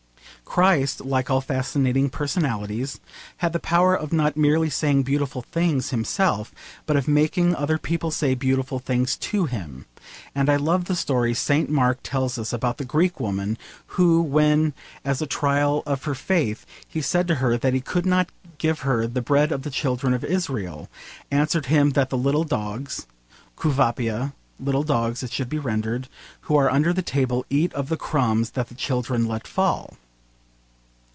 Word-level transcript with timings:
Christ, 0.43 0.99
like 1.05 1.29
all 1.29 1.39
fascinating 1.39 2.09
personalities, 2.09 2.99
had 3.37 3.53
the 3.53 3.59
power 3.59 3.95
of 3.95 4.11
not 4.11 4.35
merely 4.35 4.69
saying 4.69 5.03
beautiful 5.03 5.43
things 5.43 5.91
himself, 5.91 6.53
but 6.85 6.97
of 6.97 7.07
making 7.07 7.55
other 7.55 7.77
people 7.77 8.11
say 8.11 8.35
beautiful 8.35 8.77
things 8.77 9.15
to 9.31 9.45
him; 9.45 9.85
and 10.35 10.49
I 10.49 10.57
love 10.57 10.85
the 10.85 10.95
story 10.97 11.33
St. 11.33 11.69
Mark 11.69 11.99
tells 12.03 12.37
us 12.37 12.51
about 12.51 12.79
the 12.79 12.83
Greek 12.83 13.17
woman, 13.17 13.57
who, 13.95 14.21
when 14.21 14.73
as 15.05 15.21
a 15.21 15.25
trial 15.25 15.83
of 15.85 16.03
her 16.03 16.15
faith 16.15 16.65
he 16.85 16.99
said 17.01 17.29
to 17.29 17.35
her 17.35 17.57
that 17.57 17.73
he 17.73 17.79
could 17.79 18.05
not 18.05 18.27
give 18.57 18.79
her 18.81 19.07
the 19.07 19.21
bread 19.21 19.53
of 19.53 19.61
the 19.61 19.71
children 19.71 20.13
of 20.13 20.25
Israel, 20.25 20.89
answered 21.29 21.67
him 21.67 21.91
that 21.91 22.09
the 22.09 22.17
little 22.17 22.43
dogs 22.43 23.05
([Greek 23.55 23.77
text], 23.77 24.31
'little 24.59 24.83
dogs' 24.83 25.23
it 25.23 25.31
should 25.31 25.47
be 25.49 25.59
rendered) 25.59 26.09
who 26.41 26.57
are 26.57 26.69
under 26.69 26.91
the 26.91 27.01
table 27.01 27.45
eat 27.49 27.71
of 27.73 27.87
the 27.87 27.95
crumbs 27.95 28.49
that 28.49 28.67
the 28.67 28.75
children 28.75 29.25
let 29.25 29.47
fall. 29.47 29.95